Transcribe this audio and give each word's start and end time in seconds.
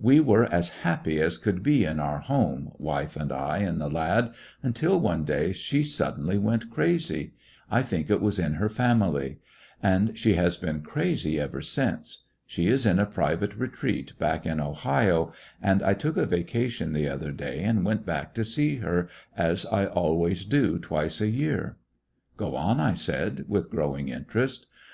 "We 0.00 0.20
were 0.20 0.44
as 0.50 0.70
happy 0.70 1.20
as 1.20 1.36
could 1.36 1.62
be 1.62 1.84
in 1.84 2.00
our 2.00 2.20
home, 2.20 2.72
wife 2.78 3.14
and 3.14 3.30
I 3.30 3.58
and 3.58 3.78
the 3.78 3.90
lad, 3.90 4.32
until 4.62 4.98
one 4.98 5.24
day 5.24 5.52
she 5.52 5.82
suddenly 5.82 6.38
went 6.38 6.70
crazy. 6.70 7.34
I 7.70 7.82
think 7.82 8.08
it 8.08 8.22
was 8.22 8.38
in 8.38 8.54
her 8.54 8.70
family. 8.70 9.36
And 9.82 10.16
she 10.16 10.34
has 10.36 10.56
been 10.56 10.80
crazy 10.80 11.38
ever 11.38 11.60
since. 11.60 12.24
She 12.46 12.68
is 12.68 12.86
in 12.86 12.98
a 12.98 13.04
private 13.04 13.54
retreat 13.54 14.18
back 14.18 14.46
in 14.46 14.60
Ohio, 14.60 15.34
and 15.60 15.82
I 15.82 15.92
took 15.92 16.16
a 16.16 16.24
vacation 16.24 16.94
the 16.94 17.10
other 17.10 17.30
day 17.30 17.60
and 17.62 17.84
went 17.84 18.06
back 18.06 18.32
to 18.36 18.46
see 18.46 18.76
her, 18.76 19.10
as 19.36 19.66
I 19.66 19.84
always 19.84 20.46
do 20.46 20.78
twice 20.78 21.20
a 21.20 21.28
year." 21.28 21.76
"Go 22.38 22.56
on," 22.56 22.80
I 22.80 22.94
said, 22.94 23.44
with 23.46 23.68
growing 23.68 24.08
interest. 24.08 24.68